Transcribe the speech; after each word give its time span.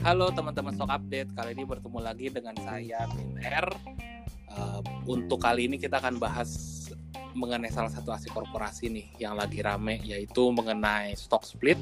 Halo 0.00 0.32
teman-teman 0.32 0.72
Stock 0.72 0.88
Update, 0.88 1.28
kali 1.36 1.52
ini 1.52 1.68
bertemu 1.68 2.00
lagi 2.00 2.32
dengan 2.32 2.56
saya 2.64 3.04
Min 3.12 3.36
R. 3.36 3.68
Uh, 4.48 4.80
untuk 5.04 5.44
kali 5.44 5.68
ini 5.68 5.76
kita 5.76 6.00
akan 6.00 6.16
bahas 6.16 6.48
mengenai 7.36 7.68
salah 7.68 7.92
satu 7.92 8.08
aset 8.08 8.32
korporasi 8.32 8.88
nih 8.88 9.06
yang 9.20 9.36
lagi 9.36 9.60
rame 9.60 10.00
yaitu 10.00 10.48
mengenai 10.56 11.12
stock 11.20 11.44
split 11.44 11.76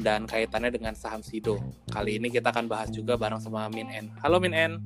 dan 0.00 0.24
kaitannya 0.24 0.72
dengan 0.72 0.96
saham 0.96 1.20
Sido. 1.20 1.60
Kali 1.92 2.16
ini 2.16 2.32
kita 2.32 2.48
akan 2.48 2.64
bahas 2.64 2.88
juga 2.88 3.20
bareng 3.20 3.44
sama 3.44 3.68
Min 3.68 3.92
N. 3.92 4.08
Halo 4.24 4.40
Min 4.40 4.56
N. 4.56 4.80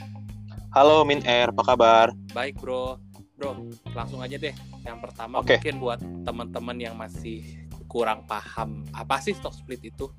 Halo 0.74 1.06
Min 1.06 1.22
R, 1.22 1.54
apa 1.54 1.62
kabar? 1.62 2.10
Baik 2.34 2.58
bro. 2.58 2.98
Bro, 3.38 3.70
langsung 3.94 4.18
aja 4.18 4.34
deh. 4.34 4.50
Yang 4.82 4.98
pertama 5.06 5.46
okay. 5.46 5.62
mungkin 5.62 5.78
buat 5.78 6.02
teman-teman 6.26 6.74
yang 6.82 6.98
masih 6.98 7.46
kurang 7.86 8.26
paham 8.26 8.82
apa 8.90 9.22
sih 9.22 9.30
stock 9.38 9.54
split 9.54 9.78
itu? 9.94 10.10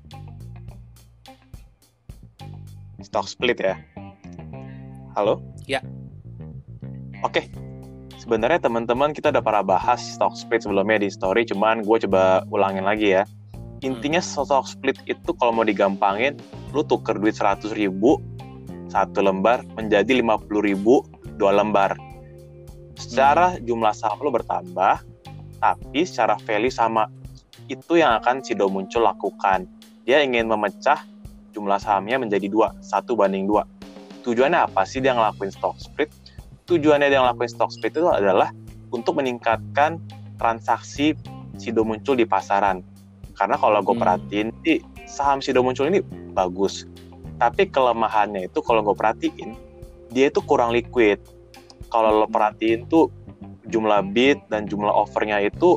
Stock 3.00 3.26
split 3.26 3.58
ya. 3.60 3.76
Halo? 5.16 5.40
Ya. 5.66 5.80
Oke. 7.24 7.44
Okay. 7.44 7.44
Sebenarnya 8.20 8.60
teman-teman 8.60 9.16
kita 9.16 9.32
udah 9.32 9.40
pernah 9.40 9.64
bahas 9.64 9.96
stock 9.96 10.36
split 10.36 10.60
sebelumnya 10.68 11.00
di 11.00 11.08
story, 11.08 11.48
cuman 11.48 11.80
gue 11.80 11.96
coba 12.04 12.44
ulangin 12.52 12.84
lagi 12.84 13.16
ya. 13.16 13.24
Intinya 13.80 14.20
hmm. 14.20 14.44
stock 14.44 14.68
split 14.68 15.00
itu 15.08 15.32
kalau 15.40 15.56
mau 15.56 15.64
digampangin, 15.64 16.36
lu 16.76 16.84
tuker 16.84 17.16
duit 17.16 17.32
100 17.32 17.72
ribu 17.72 18.20
satu 18.92 19.24
lembar 19.24 19.64
menjadi 19.72 20.20
50 20.20 20.46
ribu 20.68 21.00
dua 21.40 21.56
lembar. 21.56 21.96
Secara 23.00 23.56
hmm. 23.56 23.64
jumlah 23.64 23.94
saham 23.96 24.20
lu 24.20 24.28
bertambah, 24.28 25.00
tapi 25.56 26.00
secara 26.04 26.36
value 26.44 26.68
sama 26.68 27.08
itu 27.72 27.96
yang 27.96 28.20
akan 28.20 28.44
Sido 28.44 28.68
muncul 28.68 29.00
lakukan. 29.00 29.64
Dia 30.04 30.20
ingin 30.20 30.44
memecah 30.44 31.08
jumlah 31.60 31.76
sahamnya 31.76 32.16
menjadi 32.16 32.48
dua, 32.48 32.72
satu 32.80 33.12
banding 33.12 33.44
dua. 33.44 33.68
Tujuannya 34.24 34.64
apa 34.64 34.88
sih 34.88 35.04
dia 35.04 35.12
ngelakuin 35.12 35.52
stock 35.52 35.76
split? 35.76 36.08
Tujuannya 36.64 37.12
dia 37.12 37.20
ngelakuin 37.20 37.52
stock 37.52 37.68
split 37.68 37.92
itu 37.92 38.08
adalah 38.08 38.48
untuk 38.88 39.20
meningkatkan 39.20 40.00
transaksi 40.40 41.12
Sido 41.60 41.84
muncul 41.84 42.16
di 42.16 42.24
pasaran. 42.24 42.80
Karena 43.36 43.60
kalau 43.60 43.84
gue 43.84 43.92
hmm. 43.92 44.00
perhatiin, 44.00 44.48
sih 44.64 44.80
saham 45.04 45.44
Sido 45.44 45.60
muncul 45.60 45.92
ini 45.92 46.00
bagus. 46.32 46.88
Tapi 47.36 47.68
kelemahannya 47.68 48.48
itu 48.48 48.64
kalau 48.64 48.80
gue 48.80 48.96
perhatiin, 48.96 49.52
dia 50.08 50.32
itu 50.32 50.40
kurang 50.40 50.72
liquid. 50.72 51.20
Kalau 51.92 52.24
lo 52.24 52.26
perhatiin 52.32 52.88
tuh 52.88 53.12
jumlah 53.68 54.00
bid 54.16 54.40
dan 54.48 54.64
jumlah 54.64 54.88
offernya 54.88 55.44
itu 55.44 55.76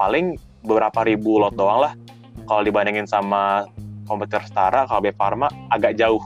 paling 0.00 0.40
beberapa 0.64 1.04
ribu 1.04 1.44
lot 1.44 1.52
doang 1.52 1.84
lah. 1.84 1.92
Kalau 2.48 2.64
dibandingin 2.64 3.04
sama 3.04 3.68
kompetitor 4.08 4.42
setara 4.48 4.88
kalau 4.88 5.04
B 5.04 5.12
Pharma 5.12 5.52
agak 5.68 6.00
jauh. 6.00 6.24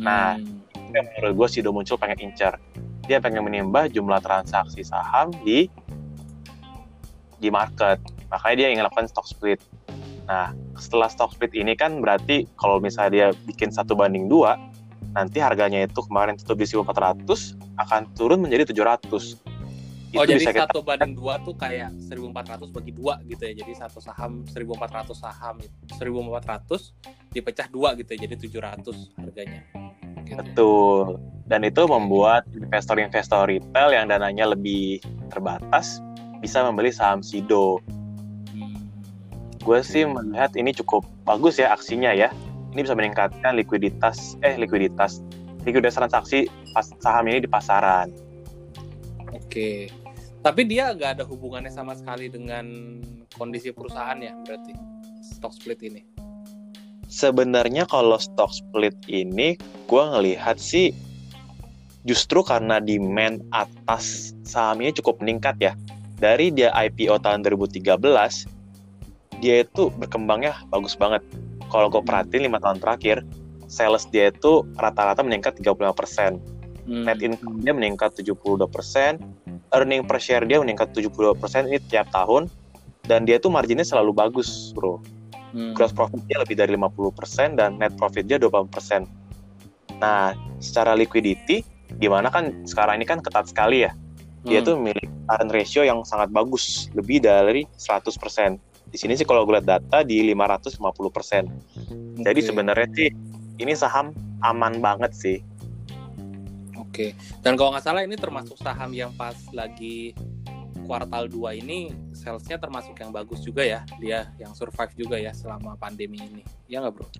Nah, 0.00 0.40
hmm. 0.40 0.90
yang 0.96 1.04
menurut 1.12 1.44
gue 1.44 1.48
sih 1.52 1.60
udah 1.60 1.72
muncul 1.72 2.00
pengen 2.00 2.32
incer. 2.32 2.56
Dia 3.04 3.20
pengen 3.20 3.44
menimbah 3.44 3.92
jumlah 3.92 4.24
transaksi 4.24 4.80
saham 4.80 5.30
di 5.44 5.68
di 7.38 7.48
market. 7.52 8.00
Makanya 8.32 8.56
dia 8.56 8.68
ingin 8.72 8.84
lakukan 8.88 9.06
stock 9.12 9.28
split. 9.28 9.60
Nah, 10.24 10.56
setelah 10.80 11.12
stock 11.12 11.36
split 11.36 11.52
ini 11.52 11.76
kan 11.76 12.00
berarti 12.00 12.48
kalau 12.56 12.80
misalnya 12.80 13.10
dia 13.12 13.26
bikin 13.44 13.68
satu 13.68 13.92
banding 13.92 14.32
dua, 14.32 14.56
nanti 15.12 15.38
harganya 15.38 15.84
itu 15.84 16.00
kemarin 16.08 16.34
tutup 16.40 16.58
di 16.58 16.66
1400 16.66 17.54
akan 17.78 18.00
turun 18.16 18.40
menjadi 18.40 18.72
700 18.72 19.53
oh 20.18 20.24
jadi 20.26 20.44
satu 20.50 20.80
kita... 20.80 20.86
banding 20.86 21.12
dua 21.16 21.40
tuh 21.42 21.54
kayak 21.56 21.90
1400 22.10 22.70
bagi 22.70 22.92
dua 22.94 23.18
gitu 23.26 23.42
ya. 23.42 23.52
Jadi 23.56 23.72
satu 23.74 23.98
saham 23.98 24.46
1400 24.46 25.10
saham 25.14 25.56
1400 25.98 27.34
dipecah 27.34 27.66
dua 27.70 27.98
gitu 27.98 28.10
ya. 28.14 28.18
Jadi 28.28 28.34
700 28.38 29.20
harganya. 29.20 29.60
Gitu. 30.24 30.40
betul. 30.40 31.20
Dan 31.44 31.60
itu 31.68 31.82
membuat 31.84 32.48
investor-investor 32.56 33.44
retail 33.48 33.88
yang 33.92 34.08
dananya 34.08 34.56
lebih 34.56 35.04
terbatas 35.28 36.00
bisa 36.40 36.64
membeli 36.64 36.92
saham 36.92 37.20
Sido. 37.20 37.80
Hmm. 38.54 38.86
gue 39.64 39.80
sih 39.80 40.04
melihat 40.04 40.52
ini 40.60 40.76
cukup 40.76 41.08
bagus 41.24 41.56
ya 41.56 41.72
aksinya 41.72 42.12
ya. 42.12 42.28
Ini 42.74 42.84
bisa 42.84 42.96
meningkatkan 42.98 43.54
likuiditas 43.54 44.36
eh 44.42 44.58
likuiditas 44.58 45.22
likuiditas 45.64 45.96
transaksi 45.96 46.46
saham 47.00 47.24
ini 47.32 47.44
di 47.44 47.48
pasaran. 47.48 48.12
Oke. 49.32 50.03
Tapi 50.44 50.68
dia 50.68 50.92
nggak 50.92 51.16
ada 51.16 51.24
hubungannya 51.24 51.72
sama 51.72 51.96
sekali 51.96 52.28
dengan 52.28 52.68
kondisi 53.32 53.72
perusahaan 53.72 54.20
ya 54.20 54.36
berarti 54.44 54.76
stock 55.24 55.56
split 55.56 55.80
ini. 55.80 56.04
Sebenarnya 57.08 57.88
kalau 57.88 58.20
stock 58.20 58.52
split 58.52 58.92
ini, 59.08 59.56
gue 59.88 60.02
ngelihat 60.04 60.60
sih 60.60 60.92
justru 62.04 62.44
karena 62.44 62.76
demand 62.76 63.40
atas 63.56 64.36
sahamnya 64.44 64.92
cukup 65.00 65.24
meningkat 65.24 65.56
ya. 65.56 65.72
Dari 66.20 66.52
dia 66.52 66.68
IPO 66.76 67.24
tahun 67.24 67.40
2013, 67.48 67.80
dia 69.40 69.64
itu 69.64 69.88
berkembangnya 69.96 70.60
bagus 70.68 70.92
banget. 70.92 71.24
Kalau 71.72 71.88
gue 71.88 72.04
perhatiin 72.04 72.52
lima 72.52 72.60
tahun 72.60 72.84
terakhir, 72.84 73.24
sales 73.64 74.04
dia 74.12 74.28
itu 74.28 74.68
rata-rata 74.76 75.24
meningkat 75.24 75.56
35%. 75.56 76.36
Hmm. 76.84 77.08
Net 77.08 77.24
income 77.24 77.64
dia 77.64 77.72
meningkat 77.72 78.12
72%, 78.20 78.44
earning 79.74 80.06
per 80.06 80.22
share 80.22 80.46
dia 80.46 80.62
meningkat 80.62 80.94
72% 80.94 81.68
ini 81.68 81.78
tiap 81.90 82.08
tahun 82.14 82.46
dan 83.04 83.28
dia 83.28 83.36
tuh 83.36 83.52
marginnya 83.52 83.84
selalu 83.84 84.16
bagus, 84.16 84.72
Bro. 84.72 85.04
Hmm. 85.54 85.76
Gross 85.76 85.92
profitnya 85.94 86.40
lebih 86.42 86.56
dari 86.58 86.74
50% 86.74 87.60
dan 87.60 87.78
net 87.78 87.94
profitnya 87.94 88.40
20%. 88.40 89.06
Nah, 90.00 90.34
secara 90.58 90.98
liquidity 90.98 91.62
gimana 92.02 92.26
kan 92.26 92.66
sekarang 92.66 92.98
ini 92.98 93.06
kan 93.06 93.22
ketat 93.22 93.46
sekali 93.52 93.86
ya. 93.86 93.92
Dia 94.42 94.60
hmm. 94.60 94.66
tuh 94.66 94.74
memiliki 94.80 95.08
current 95.24 95.52
ratio 95.52 95.82
yang 95.86 96.02
sangat 96.02 96.32
bagus, 96.34 96.90
lebih 96.96 97.22
dari 97.22 97.68
100%. 97.78 98.58
Di 98.90 98.96
sini 98.98 99.14
sih 99.14 99.26
kalau 99.26 99.46
gue 99.46 99.58
lihat 99.58 99.66
data 99.68 100.02
di 100.02 100.22
550%. 100.32 100.80
Okay. 100.80 102.22
Jadi 102.24 102.40
sebenarnya 102.40 102.88
sih 102.94 103.08
ini 103.62 103.72
saham 103.78 104.10
aman 104.42 104.82
banget 104.82 105.12
sih 105.14 105.38
Oke. 106.94 107.10
Dan 107.42 107.58
kalau 107.58 107.74
nggak 107.74 107.82
salah 107.82 108.06
ini 108.06 108.14
termasuk 108.14 108.54
saham 108.62 108.94
yang 108.94 109.10
pas 109.18 109.34
lagi 109.50 110.14
kuartal 110.86 111.26
2 111.26 111.58
ini 111.58 111.90
salesnya 112.14 112.54
termasuk 112.54 112.94
yang 113.02 113.10
bagus 113.10 113.42
juga 113.42 113.66
ya. 113.66 113.82
Dia 113.98 114.30
yang 114.38 114.54
survive 114.54 114.94
juga 114.94 115.18
ya 115.18 115.34
selama 115.34 115.74
pandemi 115.74 116.22
ini. 116.22 116.46
Ya 116.70 116.78
nggak 116.78 116.94
bro? 116.94 117.10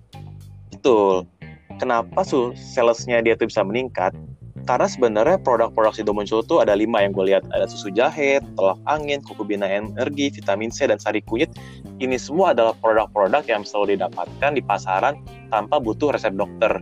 Betul. 0.71 1.27
Kenapa 1.75 2.23
su 2.23 2.55
salesnya 2.55 3.19
dia 3.19 3.35
tuh 3.35 3.51
bisa 3.51 3.67
meningkat? 3.67 4.15
Karena 4.63 4.87
sebenarnya 4.87 5.43
produk-produk 5.43 5.91
Sido 5.91 6.15
muncul 6.15 6.39
tuh 6.39 6.63
ada 6.63 6.71
lima 6.71 7.03
yang 7.03 7.11
gue 7.11 7.35
lihat. 7.35 7.43
Ada 7.51 7.67
susu 7.67 7.91
jahe, 7.91 8.39
telak 8.55 8.79
angin, 8.87 9.19
kuku 9.27 9.43
bina 9.43 9.67
energi, 9.67 10.31
vitamin 10.31 10.71
C, 10.71 10.87
dan 10.87 11.03
sari 11.03 11.19
kunyit. 11.19 11.51
Ini 11.99 12.15
semua 12.15 12.55
adalah 12.55 12.71
produk-produk 12.79 13.43
yang 13.43 13.67
selalu 13.67 13.99
didapatkan 13.99 14.55
di 14.55 14.63
pasaran 14.63 15.19
tanpa 15.51 15.83
butuh 15.83 16.15
resep 16.15 16.31
dokter. 16.31 16.79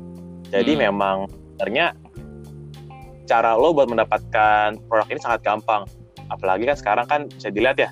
Jadi 0.53 0.77
hmm. 0.77 0.81
memang 0.85 1.17
sebenarnya 1.57 1.97
cara 3.27 3.55
lo 3.55 3.71
buat 3.71 3.87
mendapatkan 3.87 4.79
produk 4.87 5.07
ini 5.09 5.19
sangat 5.21 5.41
gampang. 5.45 5.87
Apalagi 6.31 6.67
kan 6.67 6.77
sekarang 6.77 7.05
kan 7.07 7.21
bisa 7.29 7.51
dilihat 7.51 7.77
ya, 7.79 7.89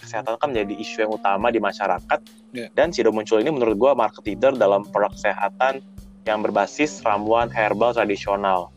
kesehatan 0.00 0.38
kan 0.38 0.48
menjadi 0.52 0.74
isu 0.78 0.96
yang 1.06 1.12
utama 1.12 1.50
di 1.50 1.60
masyarakat. 1.60 2.20
Yeah. 2.52 2.70
Dan 2.72 2.92
Sido 2.92 3.12
muncul 3.12 3.42
ini 3.42 3.50
menurut 3.52 3.76
gue 3.76 3.90
market 3.96 4.22
leader 4.24 4.52
dalam 4.56 4.86
produk 4.88 5.12
kesehatan 5.12 5.82
yang 6.26 6.42
berbasis 6.42 7.02
ramuan 7.06 7.50
herbal 7.50 7.94
tradisional. 7.94 8.74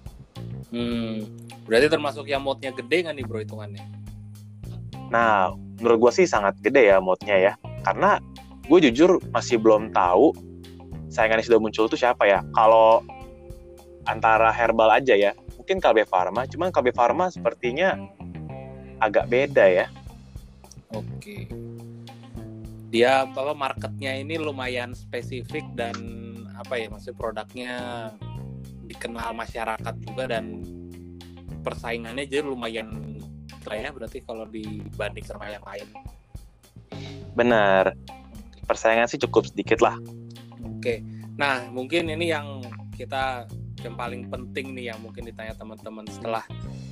Hmm, 0.70 1.26
berarti 1.66 1.90
termasuk 1.90 2.30
yang 2.30 2.46
modnya 2.46 2.70
gede 2.70 3.06
nggak 3.06 3.16
nih 3.18 3.26
bro 3.26 3.42
hitungannya? 3.42 3.84
Nah, 5.10 5.58
menurut 5.82 6.10
gue 6.10 6.12
sih 6.22 6.26
sangat 6.30 6.58
gede 6.62 6.94
ya 6.94 7.02
modnya 7.02 7.36
ya. 7.38 7.54
Karena 7.82 8.22
gue 8.70 8.80
jujur 8.90 9.18
masih 9.34 9.58
belum 9.58 9.90
tahu 9.90 10.34
saingannya 11.10 11.42
sudah 11.42 11.58
muncul 11.58 11.90
itu 11.90 11.98
siapa 11.98 12.30
ya. 12.30 12.46
Kalau 12.54 13.02
antara 14.06 14.54
herbal 14.54 14.94
aja 14.94 15.18
ya, 15.18 15.34
mungkin 15.70 15.86
KB 15.86 16.10
Pharma, 16.10 16.50
cuman 16.50 16.74
KB 16.74 16.90
Pharma 16.98 17.30
sepertinya 17.30 17.94
agak 19.06 19.30
beda 19.30 19.70
ya. 19.70 19.86
Oke. 20.98 21.46
Dia 22.90 23.30
apa 23.30 23.54
marketnya 23.54 24.18
ini 24.18 24.42
lumayan 24.42 24.98
spesifik 24.98 25.62
dan 25.78 25.94
apa 26.58 26.74
ya 26.82 26.90
maksud 26.90 27.14
produknya 27.14 28.10
dikenal 28.90 29.38
masyarakat 29.38 29.94
juga 30.02 30.26
dan 30.26 30.66
persaingannya 31.62 32.26
jadi 32.26 32.50
lumayan 32.50 33.22
lah 33.70 33.78
ya 33.78 33.94
berarti 33.94 34.26
kalau 34.26 34.50
dibanding 34.50 35.22
sama 35.22 35.54
yang 35.54 35.62
lain. 35.62 35.86
Benar. 37.38 37.94
Persaingan 38.66 39.06
sih 39.06 39.22
cukup 39.22 39.46
sedikit 39.54 39.86
lah. 39.86 40.02
Oke. 40.66 41.06
Nah, 41.38 41.70
mungkin 41.70 42.10
ini 42.10 42.34
yang 42.34 42.66
kita 42.98 43.46
yang 43.84 43.96
paling 43.96 44.28
penting 44.28 44.76
nih 44.76 44.94
yang 44.94 45.00
mungkin 45.00 45.28
ditanya 45.28 45.56
teman-teman 45.56 46.06
setelah 46.08 46.44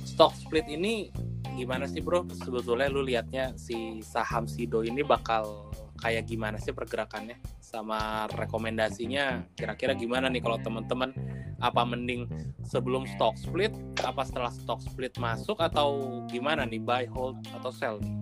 stock 0.04 0.32
split 0.34 0.66
ini 0.68 1.12
gimana 1.58 1.90
sih 1.90 1.98
bro? 1.98 2.26
Sebetulnya 2.30 2.88
lu 2.90 3.02
liatnya 3.02 3.54
si 3.58 4.02
saham 4.02 4.46
Sido 4.46 4.86
ini 4.86 5.02
bakal 5.02 5.70
kayak 5.98 6.30
gimana 6.30 6.56
sih 6.62 6.70
pergerakannya 6.70 7.38
sama 7.58 8.30
rekomendasinya? 8.30 9.42
Kira-kira 9.58 9.98
gimana 9.98 10.30
nih 10.30 10.42
kalau 10.42 10.58
teman-teman? 10.62 11.10
Apa 11.58 11.82
mending 11.82 12.30
sebelum 12.62 13.02
stock 13.18 13.34
split 13.34 13.74
apa 14.06 14.22
setelah 14.22 14.54
stock 14.54 14.78
split 14.78 15.10
masuk 15.18 15.58
atau 15.58 16.22
gimana 16.30 16.62
nih? 16.62 16.78
Buy 16.78 17.10
hold 17.10 17.42
atau 17.50 17.74
sell 17.74 17.98
nih? 17.98 18.14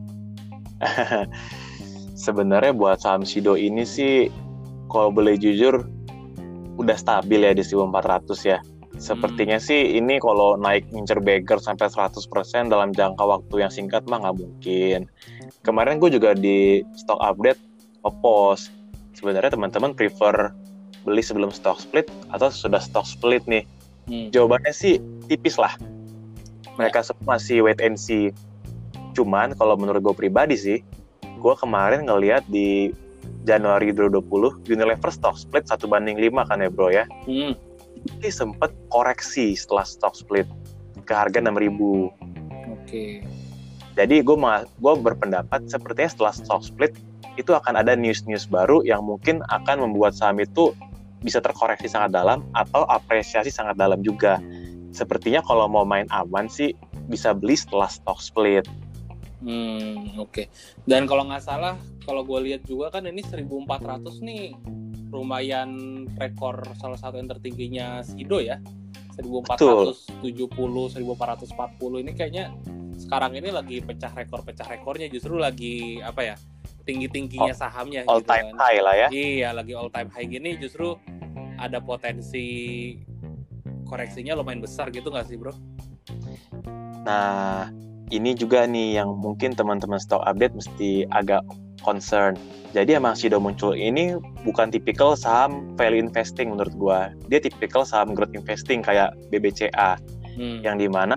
Sebenarnya 2.16 2.72
buat 2.72 3.04
saham 3.04 3.28
Sido 3.28 3.60
ini 3.60 3.84
sih 3.84 4.32
kalau 4.88 5.12
boleh 5.12 5.36
jujur 5.36 5.84
udah 6.76 6.96
stabil 6.96 7.44
ya 7.44 7.52
di 7.56 7.64
1400 7.64 8.36
ya 8.44 8.58
Sepertinya 8.96 9.60
hmm. 9.60 9.66
sih 9.68 9.80
ini 10.00 10.16
kalau 10.16 10.56
naik 10.56 10.88
ngincer 10.88 11.20
beggar 11.20 11.60
sampai 11.60 11.92
100% 11.92 12.16
dalam 12.72 12.96
jangka 12.96 13.24
waktu 13.24 13.54
yang 13.60 13.72
singkat 13.72 14.08
mah 14.08 14.24
nggak 14.24 14.36
mungkin. 14.40 15.00
Kemarin 15.60 16.00
gue 16.00 16.08
juga 16.16 16.32
di 16.32 16.80
stock 16.96 17.20
update 17.20 17.60
post 18.22 18.70
sebenarnya 19.18 19.52
teman-teman 19.52 19.90
prefer 19.90 20.54
beli 21.02 21.18
sebelum 21.18 21.50
stock 21.50 21.82
split 21.82 22.06
atau 22.32 22.48
sudah 22.48 22.80
stock 22.80 23.04
split 23.04 23.44
nih? 23.44 23.68
Hmm. 24.08 24.32
Jawabannya 24.32 24.72
sih 24.72 24.96
tipis 25.28 25.60
lah. 25.60 25.76
Mereka 26.80 27.04
semua 27.04 27.36
masih 27.36 27.68
wait 27.68 27.84
and 27.84 28.00
see. 28.00 28.32
Cuman 29.12 29.52
kalau 29.60 29.76
menurut 29.76 30.00
gue 30.00 30.16
pribadi 30.16 30.56
sih, 30.56 30.78
gue 31.20 31.54
kemarin 31.60 32.08
ngeliat 32.08 32.48
di 32.48 32.96
Januari 33.46 33.94
2020 33.94 34.66
Unilever 34.66 35.10
stock 35.14 35.38
split 35.38 35.70
satu 35.70 35.86
banding 35.86 36.18
5 36.18 36.50
kan 36.50 36.58
ya 36.58 36.68
bro 36.68 36.90
ya. 36.90 37.06
Hmm 37.24 37.54
ini 38.06 38.30
sempat 38.30 38.70
koreksi 38.92 39.56
setelah 39.56 39.84
stock 39.86 40.14
split 40.14 40.46
ke 41.06 41.12
harga 41.12 41.42
6000 41.42 41.50
Oke. 41.50 42.10
Okay. 42.86 43.12
Jadi 43.96 44.20
gue 44.20 44.36
gue 44.76 44.94
berpendapat 45.00 45.66
sepertinya 45.66 46.10
setelah 46.12 46.34
stock 46.36 46.62
split 46.62 46.92
itu 47.40 47.52
akan 47.52 47.80
ada 47.80 47.96
news-news 47.96 48.48
baru 48.48 48.84
yang 48.84 49.04
mungkin 49.04 49.40
akan 49.48 49.88
membuat 49.88 50.16
saham 50.16 50.40
itu 50.40 50.72
bisa 51.24 51.40
terkoreksi 51.40 51.88
sangat 51.88 52.12
dalam 52.12 52.44
atau 52.52 52.84
apresiasi 52.86 53.48
sangat 53.48 53.80
dalam 53.80 54.04
juga. 54.04 54.38
Sepertinya 54.92 55.40
kalau 55.44 55.68
mau 55.68 55.84
main 55.84 56.08
aman 56.12 56.48
sih 56.48 56.76
bisa 57.08 57.32
beli 57.32 57.56
setelah 57.56 57.88
stock 57.88 58.20
split. 58.20 58.68
Hmm, 59.40 60.16
oke. 60.20 60.32
Okay. 60.32 60.46
Dan 60.88 61.04
kalau 61.08 61.28
nggak 61.28 61.44
salah, 61.44 61.76
kalau 62.06 62.22
gue 62.22 62.38
lihat 62.46 62.62
juga 62.62 62.94
kan 62.94 63.04
ini 63.10 63.20
1400 63.26 64.22
nih 64.22 64.54
lumayan 65.10 65.70
rekor 66.14 66.62
salah 66.78 66.96
satu 66.96 67.18
yang 67.18 67.26
tertingginya 67.26 68.06
Sido 68.06 68.38
ya 68.38 68.62
1470 69.18 70.22
1440 70.22 72.02
ini 72.06 72.12
kayaknya 72.14 72.54
sekarang 72.96 73.36
ini 73.36 73.50
lagi 73.50 73.82
pecah 73.82 74.12
rekor 74.14 74.46
pecah 74.46 74.64
rekornya 74.70 75.10
justru 75.10 75.36
lagi 75.36 76.00
apa 76.00 76.32
ya 76.32 76.36
tinggi 76.86 77.10
tingginya 77.10 77.50
sahamnya 77.52 78.06
all 78.06 78.22
gitu 78.22 78.30
time 78.30 78.54
kan. 78.54 78.60
high 78.62 78.80
lah 78.80 78.94
ya 78.94 79.08
iya 79.10 79.50
lagi 79.50 79.74
all 79.74 79.90
time 79.90 80.08
high 80.14 80.28
gini 80.30 80.54
justru 80.56 80.94
ada 81.58 81.82
potensi 81.82 82.46
koreksinya 83.88 84.36
lumayan 84.36 84.60
besar 84.60 84.90
gitu 84.92 85.08
nggak 85.08 85.26
sih 85.30 85.38
bro? 85.40 85.54
Nah 87.06 87.70
ini 88.14 88.36
juga 88.36 88.66
nih 88.66 89.02
yang 89.02 89.14
mungkin 89.18 89.54
teman-teman 89.56 89.98
stock 89.98 90.22
update 90.26 90.54
mesti 90.54 91.06
agak 91.10 91.42
concern 91.82 92.38
jadi 92.76 93.00
emang 93.00 93.16
Sido 93.16 93.40
muncul 93.40 93.72
ini 93.72 94.20
bukan 94.44 94.68
tipikal 94.68 95.16
saham 95.16 95.72
value 95.80 95.96
investing 95.96 96.52
menurut 96.52 96.76
gua. 96.76 97.08
Dia 97.32 97.40
tipikal 97.40 97.88
saham 97.88 98.12
growth 98.12 98.36
investing 98.36 98.84
kayak 98.84 99.16
BBCA. 99.32 99.96
Hmm. 100.36 100.60
Yang 100.60 100.84
di 100.84 100.88
mana 100.92 101.16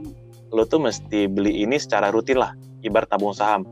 lo 0.56 0.64
tuh 0.64 0.80
mesti 0.80 1.28
beli 1.28 1.68
ini 1.68 1.76
secara 1.76 2.16
rutin 2.16 2.40
lah, 2.40 2.56
ibarat 2.80 3.12
tabung 3.12 3.36
saham. 3.36 3.68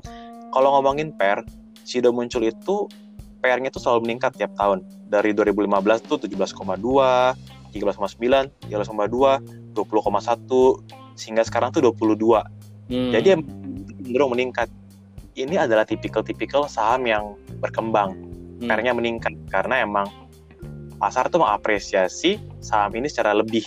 Kalau 0.51 0.75
ngomongin 0.75 1.15
PER, 1.15 1.47
Sido 1.87 2.11
muncul 2.11 2.43
itu 2.43 2.91
PR-nya 3.39 3.71
tuh 3.71 3.79
selalu 3.79 4.11
meningkat 4.11 4.35
tiap 4.35 4.51
tahun. 4.59 4.83
Dari 5.07 5.31
2015 5.31 6.11
tuh 6.11 6.19
17,2, 6.19 6.51
13,9, 7.71 8.51
13,2, 8.67 9.39
20,1, 9.71 11.15
sehingga 11.15 11.47
sekarang 11.47 11.71
tuh 11.71 11.87
22. 11.87 12.43
Hmm. 12.87 13.11
Jadi 13.11 13.27
cenderung 14.03 14.31
meningkat. 14.33 14.71
Ini 15.37 15.69
adalah 15.69 15.85
tipikal-tipikal 15.85 16.65
saham 16.65 17.05
yang 17.05 17.37
berkembang, 17.61 18.17
hmm. 18.57 18.69
akhirnya 18.73 18.97
meningkat 18.97 19.37
karena 19.53 19.85
emang 19.85 20.09
pasar 20.97 21.29
tuh 21.29 21.45
mengapresiasi 21.45 22.41
saham 22.57 22.97
ini 22.97 23.05
secara 23.05 23.37
lebih. 23.37 23.61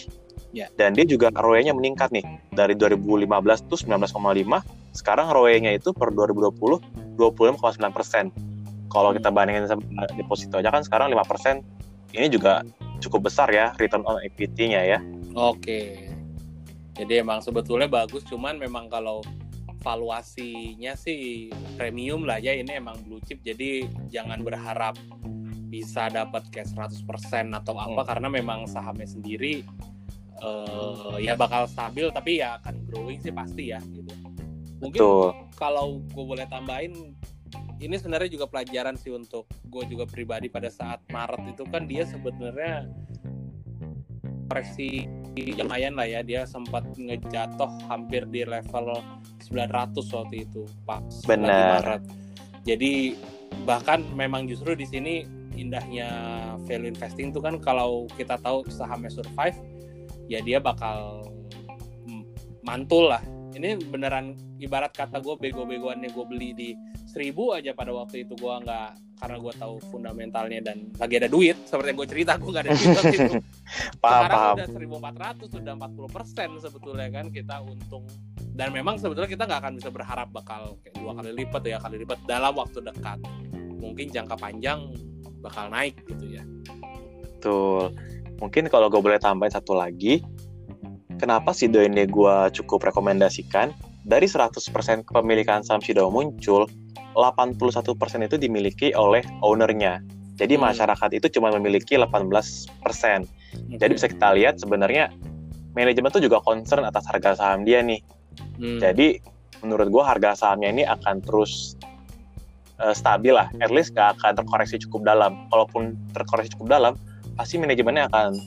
Yeah. 0.50 0.66
Dan 0.74 0.98
dia 0.98 1.06
juga 1.06 1.30
ROE-nya 1.30 1.70
meningkat 1.70 2.10
nih 2.10 2.26
dari 2.50 2.74
2015 2.74 3.70
tuh 3.70 3.78
19,5, 3.78 4.18
sekarang 4.98 5.30
ROE-nya 5.30 5.78
itu 5.78 5.94
per 5.94 6.10
2020 6.10 6.82
20,9 7.14 7.94
persen. 7.94 8.34
Kalau 8.90 9.14
kita 9.14 9.30
hmm. 9.30 9.36
bandingin 9.38 9.70
sama 9.70 10.10
deposito 10.18 10.58
aja 10.58 10.74
kan 10.74 10.82
sekarang 10.82 11.14
5 11.14 11.22
persen, 11.30 11.62
ini 12.10 12.26
juga 12.26 12.66
cukup 12.98 13.30
besar 13.30 13.46
ya 13.54 13.70
return 13.78 14.02
on 14.10 14.18
equity-nya 14.26 14.82
ya. 14.82 14.98
Oke. 15.38 16.09
Jadi 17.00 17.24
emang 17.24 17.40
sebetulnya 17.40 17.88
bagus, 17.88 18.20
cuman 18.28 18.60
memang 18.60 18.92
kalau 18.92 19.24
valuasinya 19.80 20.92
sih 20.92 21.48
premium 21.80 22.28
lah 22.28 22.36
ya 22.36 22.52
ini 22.52 22.76
emang 22.76 23.00
blue 23.08 23.20
chip 23.24 23.40
jadi 23.40 23.88
jangan 24.12 24.44
berharap 24.44 24.92
bisa 25.72 26.12
dapat 26.12 26.44
kayak 26.52 26.68
100% 26.68 27.00
atau 27.56 27.74
apa 27.80 28.02
hmm. 28.04 28.08
karena 28.08 28.28
memang 28.28 28.68
sahamnya 28.68 29.08
sendiri 29.08 29.64
uh, 30.42 31.16
ya 31.16 31.38
bakal 31.38 31.64
stabil 31.64 32.10
tapi 32.12 32.42
ya 32.42 32.58
akan 32.60 32.74
growing 32.90 33.22
sih 33.22 33.32
pasti 33.32 33.72
ya 33.72 33.80
gitu. 33.94 34.12
Mungkin 34.80 35.00
Betul. 35.00 35.28
kalau 35.60 36.00
gue 36.02 36.24
boleh 36.24 36.48
tambahin 36.48 37.14
ini 37.80 37.96
sebenarnya 37.96 38.28
juga 38.32 38.48
pelajaran 38.48 38.96
sih 38.98 39.12
untuk 39.12 39.48
gue 39.68 39.84
juga 39.88 40.04
pribadi 40.04 40.50
pada 40.52 40.68
saat 40.68 41.00
Maret 41.08 41.56
itu 41.56 41.64
kan 41.68 41.86
dia 41.86 42.04
sebenarnya 42.04 42.88
koreksi 44.50 45.06
lumayan 45.36 45.94
lah 45.94 46.06
ya 46.06 46.20
dia 46.26 46.42
sempat 46.44 46.82
ngejatuh 46.98 47.86
hampir 47.86 48.26
di 48.28 48.42
level 48.42 48.98
900 49.46 49.94
waktu 49.94 50.36
itu 50.46 50.66
pas 50.82 51.02
Benar. 51.26 51.80
Maret. 51.80 52.02
Jadi 52.66 53.14
bahkan 53.64 54.02
memang 54.14 54.46
justru 54.50 54.74
di 54.74 54.86
sini 54.86 55.14
indahnya 55.56 56.08
value 56.64 56.90
investing 56.90 57.34
itu 57.34 57.40
kan 57.42 57.58
kalau 57.58 58.06
kita 58.14 58.38
tahu 58.40 58.64
sahamnya 58.70 59.10
survive 59.10 59.56
ya 60.30 60.38
dia 60.40 60.62
bakal 60.62 61.26
mantul 62.62 63.10
lah 63.10 63.20
ini 63.58 63.76
beneran 63.76 64.38
ibarat 64.62 64.94
kata 64.94 65.18
gue 65.18 65.34
bego-begoannya 65.36 66.08
gue 66.14 66.24
beli 66.28 66.50
di 66.54 66.70
seribu 67.10 67.50
aja 67.50 67.74
pada 67.74 67.90
waktu 67.90 68.22
itu 68.22 68.38
gue 68.38 68.54
nggak 68.62 69.18
karena 69.20 69.36
gue 69.36 69.52
tahu 69.58 69.74
fundamentalnya 69.92 70.60
dan 70.64 70.88
lagi 70.96 71.20
ada 71.20 71.28
duit 71.28 71.58
seperti 71.66 71.92
yang 71.92 71.98
gue 71.98 72.08
cerita 72.08 72.32
gue 72.38 72.50
nggak 72.54 72.64
ada 72.64 72.72
duit 72.72 72.90
waktu 72.96 73.16
itu. 73.18 73.34
Paham, 74.02 74.22
sekarang 74.24 74.38
paham. 74.38 74.56
udah 74.56 74.68
1400 75.44 75.54
sudah 75.54 75.72
40 75.76 76.16
persen 76.16 76.48
sebetulnya 76.62 77.08
kan 77.12 77.26
kita 77.28 77.56
untung. 77.60 78.04
Dan 78.50 78.74
memang 78.74 78.96
sebetulnya 78.96 79.30
kita 79.30 79.44
nggak 79.46 79.60
akan 79.60 79.72
bisa 79.78 79.90
berharap 79.92 80.28
bakal 80.32 80.78
kayak 80.82 80.94
dua 80.98 81.12
kali 81.18 81.30
lipat 81.34 81.62
ya 81.66 81.78
kali 81.78 81.96
lipat 82.02 82.18
dalam 82.24 82.54
waktu 82.56 82.78
dekat. 82.80 83.18
Mungkin 83.80 84.06
jangka 84.08 84.36
panjang 84.40 84.90
bakal 85.44 85.68
naik 85.68 85.98
gitu 86.08 86.40
ya. 86.40 86.44
Betul. 87.36 87.94
Mungkin 88.40 88.72
kalau 88.72 88.88
gue 88.88 89.00
boleh 89.02 89.20
tambahin 89.20 89.52
satu 89.52 89.76
lagi 89.76 90.24
kenapa 91.20 91.52
Sido 91.52 91.84
ini 91.84 92.08
gue 92.08 92.36
cukup 92.56 92.88
rekomendasikan? 92.88 93.76
Dari 94.00 94.24
100% 94.24 94.64
kepemilikan 95.04 95.60
saham 95.60 95.84
Sido 95.84 96.08
muncul 96.08 96.64
81% 97.14 98.26
itu 98.26 98.36
dimiliki 98.38 98.94
oleh 98.94 99.22
ownernya 99.42 100.02
jadi 100.40 100.56
hmm. 100.56 100.72
masyarakat 100.72 101.10
itu 101.20 101.26
cuma 101.36 101.52
memiliki 101.52 102.00
18%. 102.00 102.08
Okay. 102.08 103.76
Jadi 103.76 103.92
bisa 103.92 104.08
kita 104.08 104.32
lihat 104.32 104.56
sebenarnya 104.56 105.12
manajemen 105.76 106.08
itu 106.08 106.24
juga 106.24 106.40
concern 106.40 106.88
atas 106.88 107.04
harga 107.04 107.36
saham 107.36 107.68
dia 107.68 107.84
nih. 107.84 108.00
Hmm. 108.56 108.80
Jadi 108.80 109.20
menurut 109.60 109.92
gue 109.92 110.00
harga 110.00 110.32
sahamnya 110.32 110.72
ini 110.72 110.82
akan 110.88 111.20
terus 111.20 111.76
uh, 112.80 112.96
stabil 112.96 113.36
lah. 113.36 113.52
At 113.60 113.68
least 113.68 113.92
gak 113.92 114.16
akan 114.16 114.40
terkoreksi 114.40 114.80
cukup 114.88 115.04
dalam. 115.04 115.44
Kalaupun 115.52 115.92
terkoreksi 116.16 116.56
cukup 116.56 116.72
dalam, 116.72 116.92
pasti 117.36 117.60
manajemennya 117.60 118.08
akan 118.08 118.40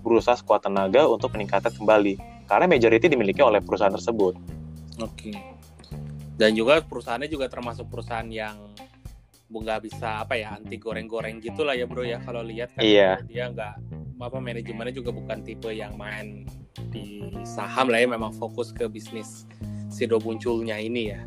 berusaha 0.00 0.40
sekuat 0.40 0.64
tenaga 0.64 1.04
untuk 1.04 1.36
meningkatkan 1.36 1.74
kembali 1.76 2.16
karena 2.48 2.64
majority 2.64 3.12
dimiliki 3.12 3.44
oleh 3.44 3.60
perusahaan 3.60 3.92
tersebut. 3.92 4.32
Oke. 5.04 5.55
Dan 6.36 6.52
juga 6.52 6.84
perusahaannya 6.84 7.32
juga 7.32 7.48
termasuk 7.48 7.88
perusahaan 7.88 8.28
yang 8.28 8.60
nggak 9.46 9.88
bisa 9.88 10.26
apa 10.26 10.34
ya 10.36 10.58
anti 10.58 10.76
goreng-goreng 10.76 11.40
gitulah 11.40 11.72
ya 11.72 11.88
bro 11.88 12.04
ya. 12.04 12.20
Kalau 12.20 12.44
lihat 12.44 12.76
kan 12.76 12.84
iya. 12.84 13.16
dia 13.24 13.48
nggak 13.48 13.74
apa 14.20 14.38
manajemennya 14.40 14.92
juga 14.92 15.16
bukan 15.16 15.40
tipe 15.46 15.72
yang 15.72 15.96
main 15.96 16.44
di 16.92 17.24
saham 17.48 17.88
lah 17.88 18.04
ya. 18.04 18.08
Memang 18.10 18.36
fokus 18.36 18.68
ke 18.68 18.84
bisnis 18.84 19.48
Sido 19.88 20.20
munculnya 20.20 20.76
ini 20.76 21.16
ya. 21.16 21.24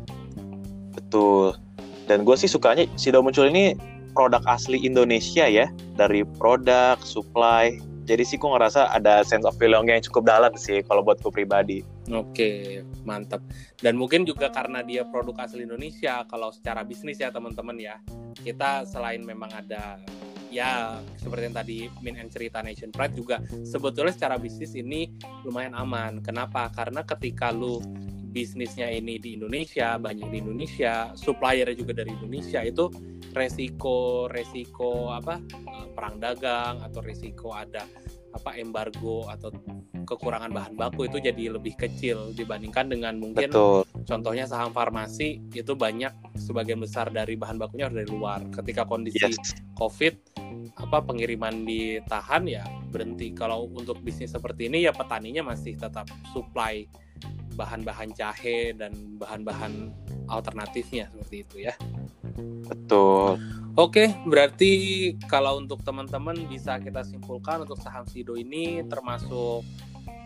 Betul. 0.94 1.58
Dan 2.06 2.22
gue 2.22 2.36
sih 2.38 2.46
sukanya 2.46 2.86
Sido 2.94 3.18
muncul 3.18 3.50
ini 3.50 3.74
produk 4.14 4.42
asli 4.46 4.78
Indonesia 4.78 5.50
ya. 5.50 5.66
Dari 5.98 6.22
produk 6.38 7.02
supply 7.02 7.89
jadi 8.10 8.26
sih 8.26 8.42
gue 8.42 8.50
ngerasa 8.50 8.90
ada 8.90 9.22
sense 9.22 9.46
of 9.46 9.54
belonging 9.54 10.02
yang 10.02 10.04
cukup 10.10 10.26
dalam 10.26 10.52
sih 10.58 10.82
kalau 10.82 11.06
buat 11.06 11.22
gue 11.22 11.30
pribadi 11.30 11.86
Oke, 12.10 12.82
mantap. 13.06 13.38
Dan 13.78 13.94
mungkin 13.94 14.26
juga 14.26 14.50
karena 14.50 14.82
dia 14.82 15.06
produk 15.06 15.46
asli 15.46 15.62
Indonesia, 15.62 16.26
kalau 16.26 16.50
secara 16.50 16.82
bisnis 16.82 17.22
ya 17.22 17.30
teman-teman 17.30 17.78
ya, 17.78 18.02
kita 18.34 18.82
selain 18.82 19.22
memang 19.22 19.46
ada 19.54 20.02
ya 20.50 20.98
seperti 21.14 21.46
yang 21.46 21.56
tadi 21.56 21.78
Min 22.02 22.18
and 22.18 22.28
cerita 22.34 22.58
Nation 22.60 22.90
Pride 22.90 23.14
juga 23.14 23.38
sebetulnya 23.62 24.10
secara 24.10 24.36
bisnis 24.36 24.74
ini 24.74 25.06
lumayan 25.46 25.78
aman. 25.78 26.18
Kenapa? 26.20 26.66
Karena 26.74 27.06
ketika 27.06 27.54
lu 27.54 27.78
bisnisnya 28.30 28.88
ini 28.88 29.18
di 29.18 29.34
Indonesia, 29.36 29.98
banyak 29.98 30.30
di 30.30 30.38
Indonesia, 30.40 31.12
suppliernya 31.18 31.74
juga 31.74 31.92
dari 32.00 32.14
Indonesia 32.14 32.62
itu 32.62 32.88
resiko 33.30 34.26
resiko 34.26 35.14
apa 35.14 35.38
eh, 35.54 35.86
perang 35.94 36.18
dagang 36.18 36.82
atau 36.82 36.98
resiko 36.98 37.54
ada 37.54 37.86
apa 38.30 38.54
embargo 38.58 39.26
atau 39.26 39.50
kekurangan 40.06 40.50
bahan 40.50 40.74
baku 40.74 41.06
itu 41.06 41.18
jadi 41.22 41.54
lebih 41.54 41.74
kecil 41.78 42.34
dibandingkan 42.34 42.90
dengan 42.90 43.18
mungkin 43.18 43.50
betul. 43.50 43.82
contohnya 44.06 44.46
saham 44.46 44.74
farmasi 44.74 45.42
itu 45.54 45.74
banyak 45.74 46.10
sebagian 46.38 46.82
besar 46.82 47.10
dari 47.10 47.38
bahan 47.38 47.60
bakunya 47.60 47.86
harus 47.86 48.02
dari 48.02 48.10
luar. 48.10 48.40
Ketika 48.50 48.88
kondisi 48.88 49.22
yes. 49.22 49.54
Covid 49.78 50.18
apa 50.80 50.98
pengiriman 51.04 51.62
ditahan 51.62 52.48
ya 52.48 52.64
berhenti. 52.90 53.30
Kalau 53.36 53.68
untuk 53.70 54.00
bisnis 54.02 54.32
seperti 54.32 54.66
ini 54.66 54.88
ya 54.88 54.92
petaninya 54.96 55.46
masih 55.46 55.76
tetap 55.76 56.08
supply 56.32 56.88
bahan-bahan 57.54 58.12
jahe 58.14 58.74
dan 58.76 58.94
bahan-bahan 59.18 59.90
alternatifnya 60.30 61.10
seperti 61.10 61.36
itu 61.46 61.56
ya 61.70 61.74
betul 62.68 63.40
Oke, 63.78 64.10
berarti 64.26 65.14
kalau 65.30 65.62
untuk 65.62 65.78
teman-teman 65.86 66.34
bisa 66.50 66.82
kita 66.82 67.06
simpulkan 67.06 67.62
untuk 67.62 67.78
saham 67.78 68.02
Sido 68.02 68.34
ini 68.34 68.82
termasuk 68.90 69.62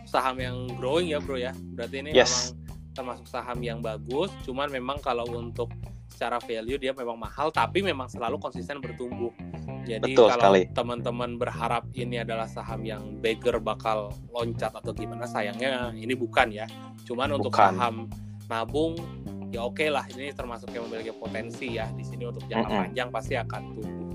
saham 0.09 0.41
yang 0.41 0.65
growing 0.81 1.13
ya, 1.13 1.21
Bro 1.21 1.37
ya. 1.37 1.53
Berarti 1.53 2.01
ini 2.01 2.09
Yes. 2.09 2.33
memang 2.33 2.45
termasuk 2.97 3.27
saham 3.29 3.61
yang 3.61 3.85
bagus, 3.85 4.33
cuman 4.49 4.73
memang 4.73 4.97
kalau 4.97 5.29
untuk 5.29 5.69
secara 6.09 6.39
value 6.41 6.79
dia 6.79 6.95
memang 6.95 7.19
mahal 7.19 7.51
tapi 7.51 7.83
memang 7.83 8.07
selalu 8.09 8.41
konsisten 8.41 8.81
bertumbuh. 8.81 9.29
Jadi 9.85 10.17
Betul 10.17 10.27
kalau 10.33 10.41
sekali. 10.41 10.61
teman-teman 10.73 11.29
berharap 11.37 11.85
ini 11.93 12.19
adalah 12.19 12.49
saham 12.49 12.81
yang 12.81 13.21
beggar 13.21 13.61
bakal 13.61 14.09
loncat 14.33 14.73
atau 14.73 14.91
gimana 14.91 15.29
sayangnya 15.29 15.93
ini 15.93 16.17
bukan 16.17 16.49
ya. 16.49 16.65
Cuman 17.05 17.37
untuk 17.37 17.53
Bukan. 17.53 17.61
saham 17.71 17.95
nabung 18.49 18.97
ya 19.53 19.61
oke 19.63 19.85
lah 19.87 20.03
ini 20.17 20.33
termasuk 20.33 20.73
yang 20.73 20.89
memiliki 20.89 21.13
potensi 21.15 21.77
ya 21.77 21.87
di 21.93 22.03
sini 22.03 22.27
untuk 22.27 22.43
jangka 22.49 22.65
Mm-mm. 22.67 22.81
panjang 22.89 23.07
pasti 23.13 23.33
akan 23.37 23.61
tumbuh. 23.77 24.05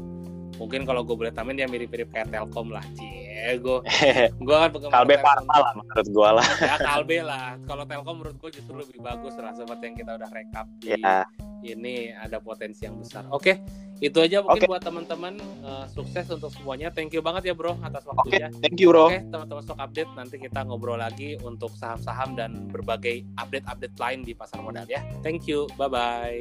Mungkin 0.61 0.85
kalau 0.85 1.01
gue 1.09 1.17
boleh 1.17 1.33
tamin 1.33 1.57
dia 1.57 1.65
mirip-mirip 1.65 2.13
kayak 2.13 2.29
Telkom 2.37 2.69
lah, 2.69 2.85
cie 2.93 3.57
gue 3.57 3.77
gue 4.47 4.57
kan 4.61 4.69
penggemar 4.69 4.93
Kalbe. 5.01 5.17
Parma 5.25 5.55
lah 5.57 5.73
menurut 5.73 6.09
gue 6.13 6.29
lah 6.37 6.47
Ya 6.71 6.77
Kalbe 6.77 7.19
lah. 7.25 7.57
Kalau 7.65 7.85
Telkom 7.89 8.15
menurut 8.21 8.37
gue 8.37 8.51
justru 8.61 8.75
lebih 8.77 9.01
bagus 9.01 9.33
lah 9.41 9.57
seperti 9.57 9.83
yang 9.89 9.97
kita 9.97 10.11
udah 10.21 10.29
rekap 10.29 10.67
di 10.77 10.93
ya 11.01 11.25
ini 11.65 12.13
ada 12.13 12.41
potensi 12.41 12.85
yang 12.89 12.97
besar. 13.01 13.29
Oke, 13.29 13.61
itu 14.01 14.17
aja 14.17 14.41
mungkin 14.41 14.65
Oke. 14.65 14.71
buat 14.73 14.83
teman-teman 14.83 15.35
Eh, 15.61 15.87
sukses 15.93 16.27
untuk 16.33 16.49
semuanya. 16.51 16.89
Thank 16.89 17.13
you 17.13 17.21
banget 17.21 17.53
ya 17.53 17.55
bro 17.55 17.77
atas 17.85 18.03
waktunya. 18.09 18.49
thank 18.65 18.81
you 18.81 18.91
bro 18.91 19.13
Oke, 19.13 19.21
teman-teman 19.29 19.63
stock 19.63 19.79
update 19.79 20.11
nanti 20.17 20.37
kita 20.41 20.65
ngobrol 20.65 20.97
lagi 20.99 21.37
untuk 21.45 21.71
saham-saham 21.77 22.33
dan 22.35 22.67
berbagai 22.73 23.23
update-update 23.37 23.97
lain 24.01 24.25
di 24.25 24.33
pasar 24.33 24.65
modal 24.65 24.89
ya. 24.89 25.05
Thank 25.21 25.47
you. 25.47 25.69
Bye 25.77 25.93
bye. 25.93 26.41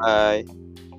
bye 0.00 0.89